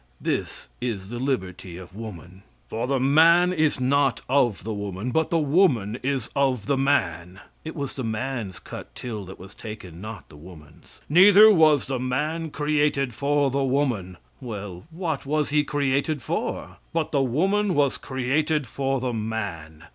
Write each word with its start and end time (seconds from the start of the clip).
This 0.19 0.69
is 0.81 1.09
the 1.09 1.19
liberty 1.19 1.77
of 1.77 1.95
woman. 1.95 2.41
"For 2.69 2.87
the 2.87 2.99
man 2.99 3.53
is 3.53 3.79
not 3.79 4.21
of 4.27 4.63
the 4.63 4.73
woman, 4.73 5.11
but 5.11 5.29
the 5.29 5.37
woman 5.37 5.99
is 6.01 6.27
of 6.35 6.65
the 6.65 6.75
man." 6.75 7.39
It 7.63 7.75
was 7.75 7.93
the 7.93 8.03
man's 8.03 8.57
cut 8.57 8.95
till 8.95 9.25
that 9.25 9.37
was 9.37 9.53
taken, 9.53 10.01
not 10.01 10.27
the 10.27 10.35
woman's. 10.37 11.01
"Neither 11.07 11.51
was 11.51 11.85
the 11.85 11.99
man 11.99 12.49
created 12.49 13.13
for 13.13 13.51
the 13.51 13.63
woman." 13.63 14.17
Well, 14.39 14.85
what 14.89 15.27
was 15.27 15.51
he 15.51 15.63
created 15.63 16.23
for? 16.23 16.77
"But 16.93 17.11
the 17.11 17.21
woman 17.21 17.75
was 17.75 17.99
created 17.99 18.65
for 18.65 18.99
the 18.99 19.13
man. 19.13 19.83